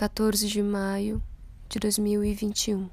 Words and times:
14 0.00 0.48
de 0.48 0.62
maio 0.62 1.22
de 1.68 1.78
2021. 1.78 2.88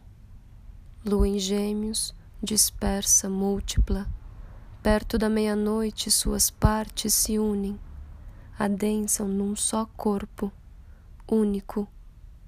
Lua 1.06 1.26
em 1.26 1.40
Gêmeos, 1.40 2.14
dispersa, 2.44 3.30
múltipla. 3.30 4.06
Perto 4.84 5.18
da 5.18 5.30
meia-noite, 5.30 6.12
suas 6.12 6.50
partes 6.50 7.14
se 7.14 7.40
unem, 7.40 7.80
adensam 8.60 9.26
num 9.26 9.56
só 9.56 9.86
corpo, 9.96 10.52
único, 11.26 11.88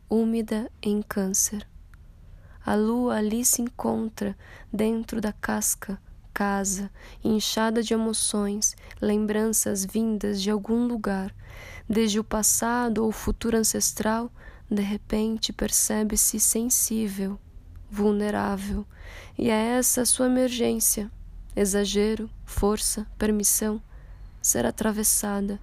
úmida 0.10 0.70
em 0.82 1.02
Câncer. 1.02 1.66
A 2.66 2.76
lua 2.76 3.16
ali 3.16 3.46
se 3.46 3.62
encontra, 3.62 4.38
dentro 4.74 5.22
da 5.22 5.32
casca, 5.32 6.02
casa, 6.34 6.92
inchada 7.24 7.84
de 7.84 7.94
emoções, 7.94 8.76
lembranças 9.02 9.86
vindas 9.86 10.42
de 10.42 10.50
algum 10.50 10.88
lugar, 10.88 11.34
desde 11.88 12.20
o 12.20 12.24
passado 12.24 13.04
ou 13.04 13.12
futuro 13.12 13.58
ancestral, 13.58 14.32
de 14.70 14.82
repente 14.82 15.52
percebe-se 15.52 16.40
sensível, 16.40 17.40
vulnerável, 17.90 18.86
e 19.38 19.50
é 19.50 19.78
essa 19.78 20.06
sua 20.06 20.28
emergência. 20.28 21.12
Exagero, 21.56 22.30
força, 22.46 23.08
permissão, 23.18 23.82
ser 24.42 24.66
atravessada, 24.66 25.60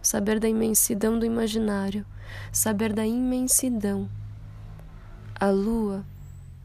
saber 0.00 0.38
da 0.38 0.48
imensidão 0.48 1.18
do 1.18 1.26
imaginário, 1.26 2.06
saber 2.52 2.92
da 2.92 3.04
imensidão. 3.04 4.08
A 5.34 5.50
lua 5.50 6.04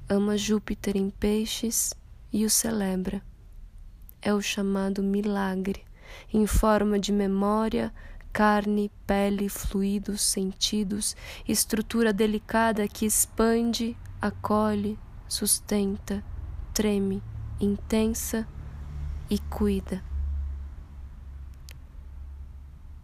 ama 0.08 0.38
Júpiter 0.38 0.96
em 0.96 1.10
peixes 1.10 1.94
e 2.32 2.46
o 2.46 2.50
celebra. 2.50 3.22
É 4.22 4.34
o 4.34 4.42
chamado 4.42 5.02
milagre, 5.02 5.84
em 6.34 6.46
forma 6.46 7.00
de 7.00 7.12
memória, 7.12 7.94
carne, 8.34 8.92
pele, 9.08 9.50
fluidos, 9.50 10.22
sentidos, 10.22 11.16
estrutura 11.48 12.12
delicada 12.12 12.88
que 12.88 13.06
expande, 13.06 13.98
acolhe, 14.22 14.98
sustenta, 15.28 16.24
treme, 16.74 17.24
intensa 17.60 18.48
e 19.30 19.40
cuida. 19.40 20.04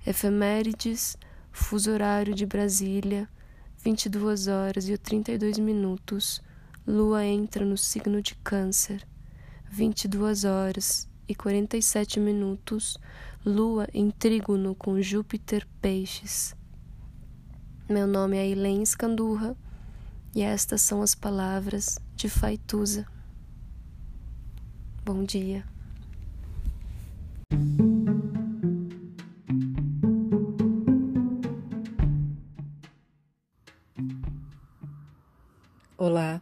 Efemérides, 0.05 1.17
fuso 1.51 1.91
horário 1.91 2.35
de 2.35 2.45
Brasília, 2.45 3.27
22 3.83 4.47
horas 4.47 4.89
e 4.89 4.97
32 4.97 5.59
minutos 5.59 6.41
Lua 6.87 7.25
entra 7.25 7.65
no 7.65 7.75
signo 7.75 8.21
de 8.21 8.35
Câncer, 8.35 9.07
22 9.71 10.43
horas 10.43 11.09
e 11.27 11.35
47 11.35 12.19
minutos. 12.19 12.97
Lua 13.45 13.87
em 13.93 14.09
trígono 14.09 14.73
com 14.75 15.01
Júpiter 15.01 15.67
Peixes. 15.81 16.55
Meu 17.89 18.07
nome 18.07 18.37
é 18.37 18.47
Elaine 18.47 18.83
Escandurra 18.83 19.55
e 20.33 20.41
estas 20.41 20.81
são 20.81 21.01
as 21.01 21.13
palavras 21.13 21.99
de 22.15 22.27
Faituza. 22.27 23.05
Bom 25.05 25.23
dia. 25.23 25.63
Olá, 35.97 36.41